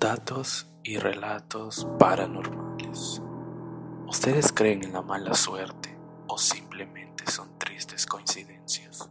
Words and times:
Datos 0.00 0.68
y 0.84 0.98
relatos 0.98 1.88
paranormales. 1.98 3.20
¿Ustedes 4.06 4.52
creen 4.52 4.84
en 4.84 4.92
la 4.92 5.02
mala 5.02 5.34
suerte 5.34 5.98
o 6.28 6.38
simplemente 6.38 7.28
son 7.28 7.58
tristes 7.58 8.06
coincidencias? 8.06 9.10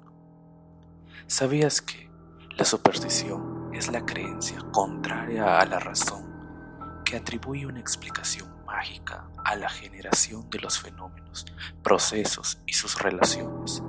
¿Sabías 1.28 1.82
que 1.82 2.10
la 2.56 2.64
superstición 2.64 3.70
es 3.74 3.92
la 3.92 4.06
creencia 4.06 4.60
contraria 4.72 5.60
a 5.60 5.66
la 5.66 5.80
razón 5.80 7.02
que 7.04 7.18
atribuye 7.18 7.66
una 7.66 7.82
explicación 7.82 8.48
mágica 8.66 9.30
a 9.44 9.58
la 9.58 9.68
generación 9.68 10.50
de 10.50 10.60
los 10.60 10.80
fenómenos, 10.80 11.46
procesos 11.84 12.62
y 12.66 12.72
sus 12.72 12.98
relaciones, 12.98 13.84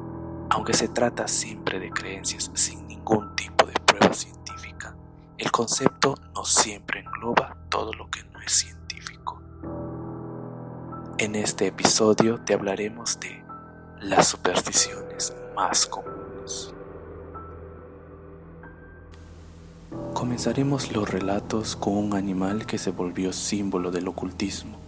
aunque 0.50 0.74
se 0.74 0.88
trata 0.88 1.28
siempre 1.28 1.78
de 1.78 1.90
creencias 1.90 2.50
sin 2.54 2.88
ningún 2.88 3.36
tipo? 3.36 3.57
El 5.38 5.52
concepto 5.52 6.16
no 6.34 6.44
siempre 6.44 6.98
engloba 6.98 7.56
todo 7.68 7.92
lo 7.92 8.10
que 8.10 8.24
no 8.24 8.40
es 8.40 8.50
científico. 8.50 9.40
En 11.16 11.36
este 11.36 11.68
episodio 11.68 12.40
te 12.40 12.54
hablaremos 12.54 13.20
de 13.20 13.44
las 14.00 14.26
supersticiones 14.26 15.32
más 15.54 15.86
comunes. 15.86 16.74
Comenzaremos 20.12 20.90
los 20.90 21.08
relatos 21.08 21.76
con 21.76 21.96
un 21.96 22.14
animal 22.14 22.66
que 22.66 22.78
se 22.78 22.90
volvió 22.90 23.32
símbolo 23.32 23.92
del 23.92 24.08
ocultismo 24.08 24.80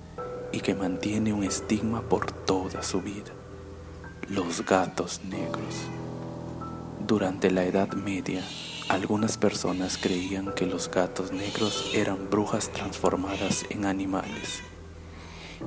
y 0.51 0.59
que 0.63 0.75
mantiene 0.75 1.33
un 1.33 1.45
estigma 1.45 2.03
por 2.03 2.33
toda 2.33 2.83
su 2.83 3.01
vida, 3.01 3.31
los 4.29 4.67
gatos 4.67 5.21
negros. 5.23 5.87
Durante 7.07 7.53
la 7.53 7.63
Edad 7.63 7.93
Media, 7.93 8.43
algunas 8.91 9.39
personas 9.39 9.97
creían 9.97 10.53
que 10.53 10.67
los 10.67 10.91
gatos 10.91 11.31
negros 11.31 11.93
eran 11.95 12.29
brujas 12.29 12.71
transformadas 12.73 13.65
en 13.71 13.87
animales 13.87 14.65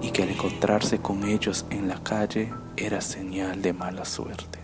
y 0.01 0.11
que 0.11 0.23
al 0.23 0.29
encontrarse 0.29 0.99
con 0.99 1.23
ellos 1.23 1.65
en 1.69 1.87
la 1.87 2.03
calle 2.03 2.53
era 2.75 2.99
señal 2.99 3.61
de 3.61 3.71
mala 3.71 4.03
suerte. 4.03 4.59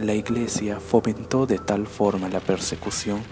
La 0.00 0.12
iglesia 0.12 0.80
fomentó 0.80 1.46
de 1.46 1.58
tal 1.58 1.86
forma 1.86 2.28
la 2.28 2.40
persecución 2.40 3.22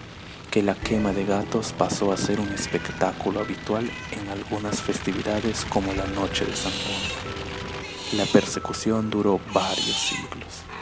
que 0.49 0.63
la 0.63 0.75
quema 0.75 1.11
de 1.11 1.25
gatos 1.25 1.73
pasó 1.77 2.13
a 2.13 2.17
ser 2.17 2.39
un 2.39 2.53
espectáculo 2.53 3.41
habitual 3.41 3.89
en 4.13 4.29
algunas 4.29 4.81
festividades 4.81 5.65
como 5.65 5.91
la 5.91 6.07
Noche 6.07 6.45
de 6.45 6.55
San 6.55 6.71
Juan. 6.71 8.17
La 8.17 8.25
persecución 8.31 9.09
duró 9.09 9.41
varios 9.53 10.07
siglos. 10.07 10.72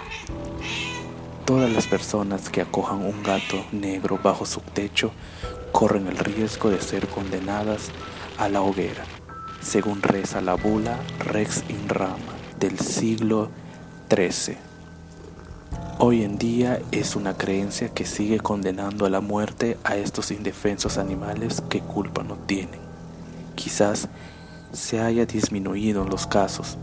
Todas 1.46 1.72
las 1.72 1.88
personas 1.88 2.50
que 2.50 2.62
acojan 2.62 3.04
un 3.04 3.24
gato 3.24 3.66
negro 3.72 4.20
bajo 4.22 4.46
su 4.46 4.62
techo 4.62 5.12
corren 5.72 6.08
el 6.08 6.18
riesgo 6.18 6.70
de 6.70 6.80
ser 6.80 7.08
condenadas 7.08 7.90
a 8.38 8.48
la 8.48 8.62
hoguera, 8.62 9.04
según 9.60 10.04
reza 10.04 10.40
la 10.40 10.54
bula 10.54 11.00
Rex 11.20 11.64
in 11.68 11.90
Rama 11.90 12.18
del 12.60 12.80
siglo 12.80 13.50
XIII. 14.10 14.58
Hoy 15.98 16.24
en 16.24 16.38
día 16.38 16.80
es 16.92 17.16
una 17.16 17.36
creencia 17.36 17.90
que 17.90 18.06
sigue 18.06 18.40
condenando 18.40 19.08
a 19.08 19.10
la 19.10 19.20
muerte 19.20 19.78
a 19.84 19.96
estos 19.96 20.30
indefensos 20.30 21.00
animales 21.00 21.64
que 21.70 21.80
culpa 21.80 22.24
no 22.24 22.36
tienen. 22.36 22.80
Quizás 23.56 24.10
se 24.72 25.00
haya 25.00 25.26
disminuido 25.26 26.04
en 26.04 26.10
los 26.12 26.28
casos, 26.28 26.78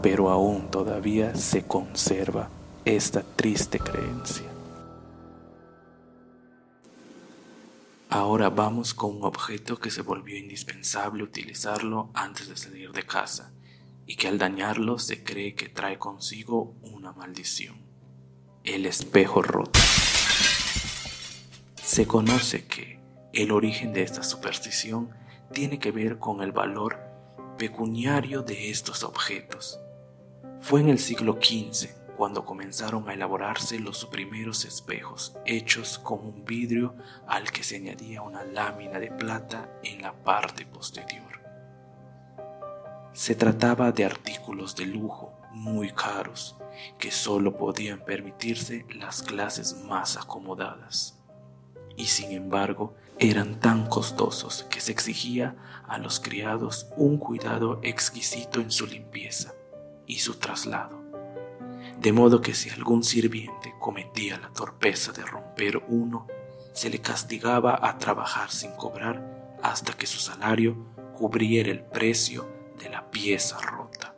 pero 0.00 0.30
aún 0.30 0.70
todavía 0.70 1.34
se 1.34 1.64
conserva 1.64 2.48
esta 2.86 3.24
triste 3.24 3.80
creencia. 3.80 4.46
Ahora 8.08 8.48
vamos 8.48 8.94
con 8.94 9.16
un 9.16 9.24
objeto 9.24 9.76
que 9.80 9.90
se 9.90 10.02
volvió 10.02 10.38
indispensable 10.38 11.24
utilizarlo 11.24 12.10
antes 12.14 12.48
de 12.48 12.56
salir 12.56 12.92
de 12.92 13.02
casa 13.02 13.52
y 14.06 14.14
que 14.14 14.28
al 14.28 14.38
dañarlo 14.38 15.00
se 15.00 15.24
cree 15.24 15.56
que 15.56 15.68
trae 15.68 15.98
consigo 15.98 16.76
una 16.80 17.12
maldición. 17.12 17.74
El 18.62 18.86
espejo 18.86 19.42
roto. 19.42 19.80
Se 21.82 22.06
conoce 22.06 22.66
que 22.66 23.00
el 23.32 23.50
origen 23.50 23.92
de 23.94 24.02
esta 24.02 24.22
superstición 24.22 25.10
tiene 25.52 25.80
que 25.80 25.90
ver 25.90 26.20
con 26.20 26.40
el 26.40 26.52
valor 26.52 27.00
pecuniario 27.58 28.42
de 28.42 28.70
estos 28.70 29.02
objetos. 29.02 29.80
Fue 30.60 30.80
en 30.80 30.88
el 30.88 31.00
siglo 31.00 31.40
XV 31.42 32.05
cuando 32.16 32.44
comenzaron 32.44 33.08
a 33.08 33.14
elaborarse 33.14 33.78
los 33.78 34.06
primeros 34.06 34.64
espejos, 34.64 35.36
hechos 35.44 35.98
con 35.98 36.20
un 36.20 36.44
vidrio 36.44 36.94
al 37.26 37.50
que 37.52 37.62
se 37.62 37.76
añadía 37.76 38.22
una 38.22 38.44
lámina 38.44 38.98
de 38.98 39.10
plata 39.10 39.70
en 39.82 40.02
la 40.02 40.12
parte 40.12 40.64
posterior. 40.66 41.40
Se 43.12 43.34
trataba 43.34 43.92
de 43.92 44.04
artículos 44.04 44.74
de 44.76 44.86
lujo 44.86 45.38
muy 45.52 45.90
caros 45.90 46.56
que 46.98 47.10
solo 47.10 47.56
podían 47.56 48.00
permitirse 48.04 48.86
las 48.90 49.22
clases 49.22 49.74
más 49.84 50.16
acomodadas. 50.16 51.18
Y 51.96 52.06
sin 52.06 52.32
embargo, 52.32 52.94
eran 53.18 53.58
tan 53.60 53.86
costosos 53.86 54.64
que 54.64 54.80
se 54.80 54.92
exigía 54.92 55.56
a 55.88 55.96
los 55.98 56.20
criados 56.20 56.88
un 56.96 57.16
cuidado 57.16 57.80
exquisito 57.82 58.60
en 58.60 58.70
su 58.70 58.86
limpieza 58.86 59.54
y 60.06 60.18
su 60.18 60.34
traslado 60.34 61.05
de 61.98 62.12
modo 62.12 62.40
que 62.40 62.54
si 62.54 62.70
algún 62.70 63.02
sirviente 63.02 63.74
cometía 63.78 64.38
la 64.38 64.52
torpeza 64.52 65.12
de 65.12 65.24
romper 65.24 65.82
uno, 65.88 66.26
se 66.72 66.90
le 66.90 67.00
castigaba 67.00 67.78
a 67.82 67.98
trabajar 67.98 68.50
sin 68.50 68.72
cobrar 68.72 69.56
hasta 69.62 69.94
que 69.94 70.06
su 70.06 70.18
salario 70.18 70.76
cubriera 71.14 71.70
el 71.70 71.82
precio 71.82 72.46
de 72.78 72.90
la 72.90 73.10
pieza 73.10 73.58
rota. 73.60 74.14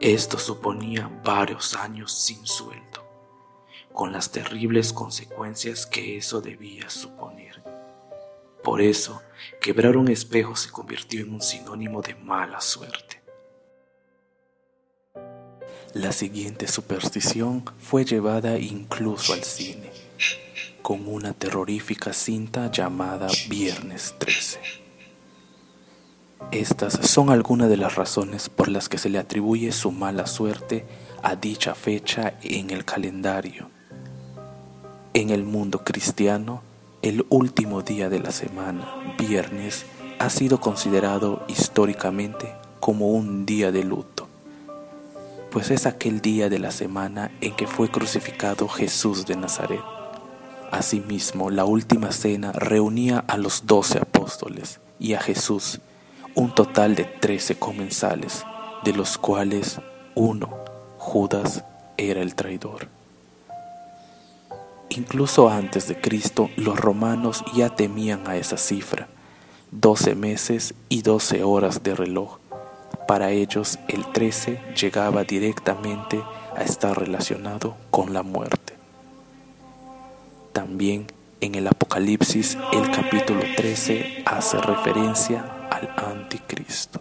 Esto 0.00 0.38
suponía 0.38 1.10
varios 1.24 1.74
años 1.74 2.12
sin 2.12 2.46
sueldo, 2.46 3.04
con 3.92 4.12
las 4.12 4.30
terribles 4.30 4.92
consecuencias 4.92 5.86
que 5.86 6.16
eso 6.16 6.40
debía 6.40 6.88
suponer. 6.88 7.64
Por 8.62 8.80
eso, 8.80 9.20
quebrar 9.60 9.96
un 9.96 10.08
espejo 10.08 10.54
se 10.54 10.70
convirtió 10.70 11.20
en 11.22 11.34
un 11.34 11.42
sinónimo 11.42 12.00
de 12.00 12.14
mala 12.14 12.60
suerte. 12.60 13.17
La 15.94 16.12
siguiente 16.12 16.68
superstición 16.68 17.64
fue 17.78 18.04
llevada 18.04 18.58
incluso 18.58 19.32
al 19.32 19.42
cine, 19.42 19.90
con 20.82 21.08
una 21.08 21.32
terrorífica 21.32 22.12
cinta 22.12 22.70
llamada 22.70 23.26
Viernes 23.48 24.14
13. 24.18 24.60
Estas 26.52 26.92
son 26.92 27.30
algunas 27.30 27.70
de 27.70 27.78
las 27.78 27.94
razones 27.94 28.50
por 28.50 28.68
las 28.68 28.90
que 28.90 28.98
se 28.98 29.08
le 29.08 29.18
atribuye 29.18 29.72
su 29.72 29.90
mala 29.90 30.26
suerte 30.26 30.84
a 31.22 31.36
dicha 31.36 31.74
fecha 31.74 32.34
en 32.42 32.68
el 32.68 32.84
calendario. 32.84 33.70
En 35.14 35.30
el 35.30 35.44
mundo 35.44 35.84
cristiano, 35.84 36.62
el 37.00 37.24
último 37.30 37.80
día 37.80 38.10
de 38.10 38.20
la 38.20 38.30
semana, 38.30 39.14
viernes, 39.18 39.86
ha 40.18 40.28
sido 40.28 40.60
considerado 40.60 41.46
históricamente 41.48 42.54
como 42.78 43.08
un 43.08 43.46
día 43.46 43.72
de 43.72 43.84
luto 43.84 44.27
pues 45.50 45.70
es 45.70 45.86
aquel 45.86 46.20
día 46.20 46.48
de 46.48 46.58
la 46.58 46.70
semana 46.70 47.30
en 47.40 47.54
que 47.54 47.66
fue 47.66 47.90
crucificado 47.90 48.68
Jesús 48.68 49.26
de 49.26 49.36
Nazaret. 49.36 49.82
Asimismo, 50.70 51.50
la 51.50 51.64
última 51.64 52.12
cena 52.12 52.52
reunía 52.52 53.24
a 53.26 53.38
los 53.38 53.66
doce 53.66 53.98
apóstoles 53.98 54.80
y 54.98 55.14
a 55.14 55.20
Jesús, 55.20 55.80
un 56.34 56.54
total 56.54 56.94
de 56.94 57.04
trece 57.04 57.58
comensales, 57.58 58.44
de 58.84 58.92
los 58.92 59.16
cuales 59.16 59.80
uno, 60.14 60.50
Judas, 60.98 61.64
era 61.96 62.20
el 62.20 62.34
traidor. 62.34 62.88
Incluso 64.90 65.48
antes 65.48 65.88
de 65.88 66.00
Cristo, 66.00 66.50
los 66.56 66.78
romanos 66.78 67.44
ya 67.54 67.74
temían 67.74 68.26
a 68.28 68.36
esa 68.36 68.58
cifra, 68.58 69.08
doce 69.70 70.14
meses 70.14 70.74
y 70.88 71.02
doce 71.02 71.42
horas 71.42 71.82
de 71.82 71.94
reloj 71.94 72.37
para 73.08 73.30
ellos 73.30 73.78
el 73.88 74.04
13 74.12 74.74
llegaba 74.78 75.24
directamente 75.24 76.22
a 76.54 76.62
estar 76.62 76.98
relacionado 76.98 77.74
con 77.90 78.12
la 78.12 78.22
muerte. 78.22 78.74
También 80.52 81.06
en 81.40 81.54
el 81.54 81.66
Apocalipsis 81.68 82.58
el 82.70 82.90
capítulo 82.90 83.40
13 83.56 84.24
hace 84.26 84.58
referencia 84.58 85.40
al 85.70 85.88
anticristo. 85.96 87.00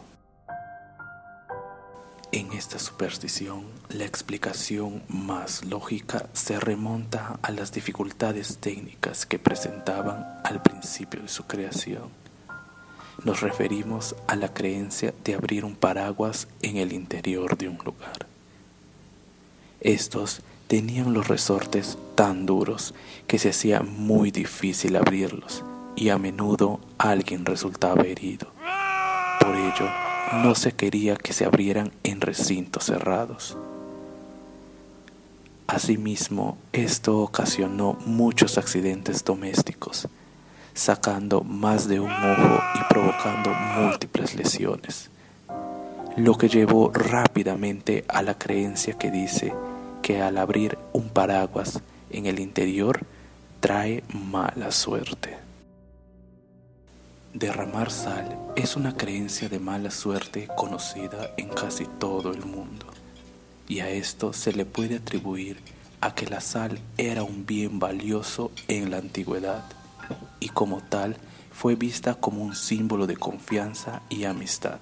En 2.32 2.54
esta 2.54 2.80
superstición, 2.80 3.66
la 3.90 4.06
explicación 4.06 5.04
más 5.10 5.66
lógica 5.66 6.30
se 6.32 6.58
remonta 6.58 7.38
a 7.42 7.52
las 7.52 7.74
dificultades 7.74 8.60
técnicas 8.60 9.26
que 9.26 9.40
presentaban 9.40 10.40
al 10.46 10.62
principio 10.62 11.22
de 11.22 11.28
su 11.28 11.44
creación 11.44 12.27
nos 13.24 13.42
referimos 13.42 14.16
a 14.28 14.36
la 14.36 14.54
creencia 14.54 15.14
de 15.24 15.36
abrir 15.36 15.66
un 15.66 15.76
paraguas 15.76 16.48
en 16.62 16.78
el 16.78 16.94
interior 16.94 17.58
de 17.58 17.70
un 17.70 17.78
lugar. 17.78 18.28
Estos 19.80 20.42
tenían 20.68 21.14
los 21.14 21.28
resortes 21.28 21.98
tan 22.16 22.46
duros 22.46 22.94
que 23.28 23.40
se 23.40 23.50
hacía 23.50 23.82
muy 23.82 24.32
difícil 24.32 24.96
abrirlos, 24.96 25.64
y 25.96 26.10
a 26.10 26.18
menudo 26.18 26.80
alguien 26.98 27.46
resultaba 27.46 28.04
herido. 28.04 28.48
Por 29.40 29.56
ello, 29.56 29.90
no 30.44 30.56
se 30.56 30.74
quería 30.74 31.16
que 31.16 31.34
se 31.34 31.46
abrieran 31.46 31.92
en 32.04 32.22
recintos 32.22 32.86
cerrados. 32.86 33.58
Asimismo, 35.68 36.58
esto 36.72 37.20
ocasionó 37.20 37.98
muchos 38.06 38.58
accidentes 38.58 39.24
domésticos, 39.26 40.08
sacando 40.78 41.42
más 41.42 41.88
de 41.88 42.00
un 42.00 42.12
ojo 42.12 42.62
y 42.76 42.84
provocando 42.88 43.52
múltiples 43.76 44.36
lesiones, 44.36 45.10
lo 46.16 46.38
que 46.38 46.50
llevó 46.50 46.92
rápidamente 46.94 48.06
a 48.08 48.22
la 48.22 48.38
creencia 48.38 48.94
que 48.94 49.10
dice 49.12 49.54
que 50.02 50.22
al 50.22 50.38
abrir 50.38 50.78
un 50.94 51.10
paraguas 51.10 51.82
en 52.12 52.28
el 52.28 52.40
interior 52.40 53.02
trae 53.60 54.04
mala 54.14 54.72
suerte. 54.72 55.38
Derramar 57.34 57.92
sal 57.92 58.38
es 58.56 58.76
una 58.76 58.96
creencia 58.96 59.50
de 59.50 59.60
mala 59.60 59.92
suerte 59.92 60.48
conocida 60.56 61.32
en 61.38 61.50
casi 61.50 61.86
todo 61.86 62.32
el 62.32 62.46
mundo 62.46 62.86
y 63.68 63.80
a 63.80 63.90
esto 63.90 64.32
se 64.32 64.54
le 64.54 64.66
puede 64.66 64.98
atribuir 64.98 65.58
a 66.02 66.14
que 66.14 66.28
la 66.28 66.40
sal 66.40 66.80
era 66.98 67.24
un 67.24 67.46
bien 67.46 67.80
valioso 67.80 68.52
en 68.68 68.92
la 68.92 68.98
antigüedad 68.98 69.66
y 70.40 70.50
como 70.50 70.82
tal 70.82 71.18
fue 71.52 71.76
vista 71.76 72.16
como 72.16 72.44
un 72.44 72.56
símbolo 72.56 73.08
de 73.08 73.18
confianza 73.18 74.02
y 74.10 74.26
amistad. 74.26 74.80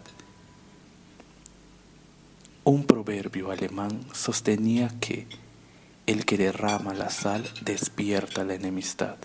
Un 2.64 2.86
proverbio 2.86 3.52
alemán 3.52 4.02
sostenía 4.14 4.90
que 5.00 5.28
el 6.06 6.26
que 6.26 6.38
derrama 6.38 6.94
la 6.94 7.10
sal 7.10 7.44
despierta 7.64 8.44
la 8.44 8.56
enemistad. 8.56 9.18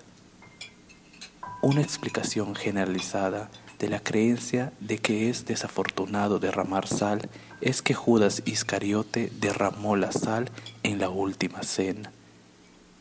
Una 1.63 1.83
explicación 1.83 2.55
generalizada 2.55 3.51
de 3.79 3.89
la 3.89 4.01
creencia 4.01 4.73
de 4.81 4.99
que 4.99 5.29
es 5.29 5.47
desafortunado 5.47 6.39
derramar 6.39 6.87
sal 6.87 7.29
es 7.61 7.83
que 7.83 7.95
Judas 7.95 8.43
Iscariote 8.45 9.33
derramó 9.41 9.97
la 9.97 10.13
sal 10.13 10.51
en 10.83 10.99
la 10.99 11.09
última 11.09 11.63
cena. 11.63 12.13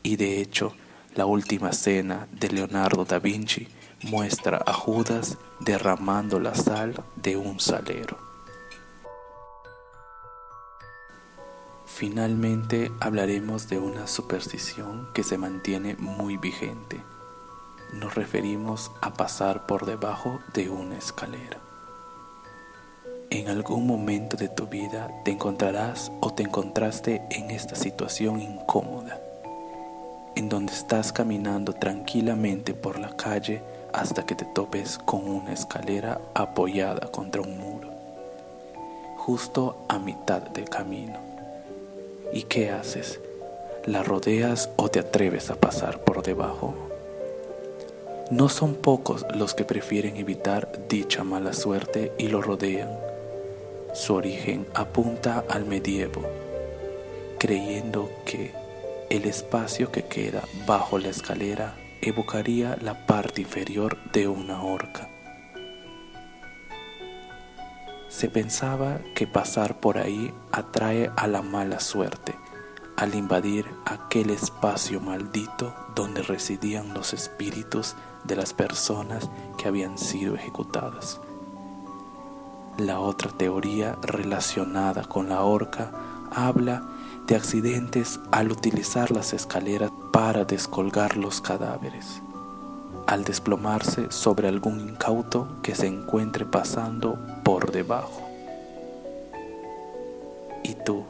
Y 0.04 0.16
de 0.16 0.42
hecho, 0.42 0.74
la 1.16 1.26
última 1.26 1.72
cena 1.74 2.28
de 2.32 2.50
Leonardo 2.50 3.06
da 3.06 3.20
Vinci 3.20 3.68
muestra 4.04 4.62
a 4.66 4.74
Judas 4.74 5.38
derramando 5.60 6.40
la 6.40 6.56
sal 6.56 7.04
de 7.16 7.38
un 7.38 7.60
salero. 7.60 8.18
Finalmente 11.86 12.92
hablaremos 13.00 13.68
de 13.68 13.78
una 13.78 14.08
superstición 14.08 15.10
que 15.14 15.24
se 15.24 15.38
mantiene 15.38 15.96
muy 15.96 16.38
vigente 16.38 17.04
nos 17.94 18.16
referimos 18.16 18.92
a 19.02 19.14
pasar 19.14 19.66
por 19.66 19.86
debajo 19.86 20.40
de 20.54 20.70
una 20.70 20.98
escalera. 20.98 21.58
En 23.32 23.48
algún 23.48 23.88
momento 23.88 24.38
de 24.38 24.50
tu 24.50 24.68
vida 24.68 25.10
te 25.24 25.32
encontrarás 25.32 26.12
o 26.22 26.34
te 26.34 26.44
encontraste 26.44 27.22
en 27.32 27.52
esta 27.52 27.76
situación 27.76 28.42
incómoda, 28.42 29.22
en 30.40 30.48
donde 30.48 30.72
estás 30.72 31.12
caminando 31.12 31.74
tranquilamente 31.74 32.74
por 32.74 32.98
la 32.98 33.10
calle 33.18 33.62
hasta 33.92 34.26
que 34.26 34.36
te 34.36 34.46
topes 34.46 34.98
con 34.98 35.30
una 35.30 35.52
escalera 35.52 36.22
apoyada 36.34 37.12
contra 37.12 37.42
un 37.42 37.58
muro, 37.58 37.90
justo 39.18 39.84
a 39.90 40.00
mitad 40.00 40.42
del 40.42 40.70
camino. 40.70 41.20
¿Y 42.32 42.44
qué 42.44 42.72
haces? 42.72 43.20
¿La 43.86 44.02
rodeas 44.02 44.70
o 44.78 44.88
te 44.88 45.00
atreves 45.00 45.50
a 45.50 45.56
pasar 45.56 46.06
por 46.06 46.24
debajo? 46.24 46.74
No 48.32 48.48
son 48.48 48.76
pocos 48.76 49.26
los 49.36 49.54
que 49.54 49.66
prefieren 49.66 50.16
evitar 50.16 50.72
dicha 50.88 51.26
mala 51.26 51.52
suerte 51.52 52.14
y 52.18 52.30
lo 52.30 52.42
rodean. 52.42 52.98
Su 53.94 54.14
origen 54.14 54.68
apunta 54.74 55.44
al 55.50 55.66
medievo, 55.66 56.22
creyendo 57.40 58.10
que 58.24 58.59
el 59.10 59.26
espacio 59.26 59.92
que 59.92 60.06
queda 60.06 60.44
bajo 60.68 61.00
la 61.00 61.10
escalera 61.10 61.76
evocaría 62.02 62.78
la 62.82 63.08
parte 63.08 63.42
inferior 63.42 63.98
de 64.12 64.28
una 64.28 64.62
horca. 64.62 65.10
Se 68.08 68.30
pensaba 68.30 69.00
que 69.16 69.26
pasar 69.28 69.80
por 69.80 69.98
ahí 69.98 70.34
atrae 70.52 71.12
a 71.16 71.28
la 71.28 71.42
mala 71.42 71.80
suerte 71.80 72.36
al 72.98 73.16
invadir 73.16 73.66
aquel 73.86 74.30
espacio 74.30 75.00
maldito 75.00 75.74
donde 75.96 76.22
residían 76.22 76.94
los 76.94 77.14
espíritus 77.14 77.96
de 78.26 78.36
las 78.36 78.54
personas 78.54 79.30
que 79.58 79.68
habían 79.68 79.98
sido 79.98 80.36
ejecutadas. 80.36 81.20
La 82.78 83.00
otra 83.00 83.32
teoría 83.32 83.98
relacionada 84.02 85.04
con 85.04 85.30
la 85.30 85.44
horca 85.44 85.92
habla 86.32 86.84
de 87.30 87.36
accidentes 87.36 88.20
al 88.32 88.52
utilizar 88.52 89.12
las 89.12 89.34
escaleras 89.34 89.92
para 90.12 90.46
descolgar 90.46 91.16
los 91.16 91.42
cadáveres, 91.42 92.24
al 93.06 93.24
desplomarse 93.24 94.08
sobre 94.10 94.48
algún 94.48 94.80
incauto 94.80 95.48
que 95.62 95.76
se 95.76 95.86
encuentre 95.86 96.46
pasando 96.46 97.20
por 97.44 97.72
debajo. 97.72 98.28
¿Y 100.64 100.74
tú 100.74 101.04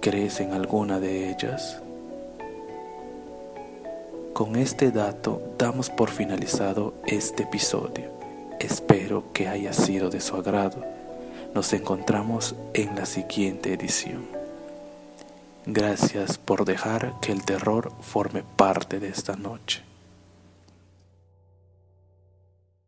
crees 0.00 0.40
en 0.40 0.54
alguna 0.54 1.00
de 1.00 1.30
ellas? 1.30 1.82
Con 4.32 4.56
este 4.56 4.90
dato 4.90 5.42
damos 5.58 5.90
por 5.90 6.08
finalizado 6.08 6.94
este 7.06 7.42
episodio. 7.42 8.10
Espero 8.58 9.24
que 9.34 9.48
haya 9.48 9.74
sido 9.74 10.08
de 10.08 10.22
su 10.22 10.34
agrado. 10.34 10.82
Nos 11.54 11.74
encontramos 11.74 12.56
en 12.72 12.96
la 12.96 13.04
siguiente 13.04 13.74
edición. 13.74 14.37
Gracias 15.66 16.38
por 16.38 16.64
dejar 16.64 17.14
que 17.20 17.32
el 17.32 17.44
terror 17.44 17.92
forme 18.00 18.42
parte 18.56 19.00
de 19.00 19.08
esta 19.08 19.36
noche. 19.36 19.82